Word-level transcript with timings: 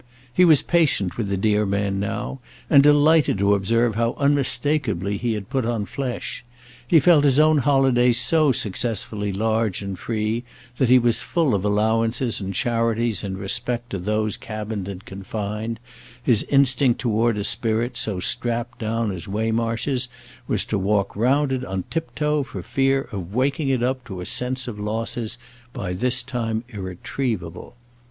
He 0.33 0.45
was 0.45 0.63
patient 0.63 1.15
with 1.15 1.29
the 1.29 1.37
dear 1.37 1.63
man 1.63 1.99
now 1.99 2.39
and 2.71 2.81
delighted 2.81 3.37
to 3.37 3.53
observe 3.53 3.93
how 3.93 4.15
unmistakeably 4.17 5.17
he 5.17 5.33
had 5.33 5.47
put 5.47 5.63
on 5.63 5.85
flesh; 5.85 6.43
he 6.87 6.99
felt 6.99 7.23
his 7.23 7.39
own 7.39 7.59
holiday 7.59 8.11
so 8.11 8.51
successfully 8.51 9.31
large 9.31 9.83
and 9.83 9.99
free 9.99 10.43
that 10.77 10.89
he 10.89 10.97
was 10.97 11.21
full 11.21 11.53
of 11.53 11.63
allowances 11.63 12.41
and 12.41 12.55
charities 12.55 13.23
in 13.23 13.37
respect 13.37 13.91
to 13.91 13.99
those 13.99 14.37
cabined 14.37 14.87
and 14.87 15.05
confined: 15.05 15.79
his 16.23 16.41
instinct 16.49 16.99
toward 16.99 17.37
a 17.37 17.43
spirit 17.43 17.95
so 17.95 18.19
strapped 18.19 18.79
down 18.79 19.11
as 19.11 19.27
Waymarsh's 19.27 20.07
was 20.47 20.65
to 20.65 20.79
walk 20.79 21.15
round 21.15 21.51
it 21.51 21.63
on 21.63 21.83
tiptoe 21.91 22.41
for 22.41 22.63
fear 22.63 23.01
of 23.11 23.35
waking 23.35 23.69
it 23.69 23.83
up 23.83 24.03
to 24.05 24.19
a 24.19 24.25
sense 24.25 24.67
of 24.67 24.79
losses 24.79 25.37
by 25.73 25.93
this 25.93 26.23
time 26.23 26.63
irretrievable. 26.69 27.75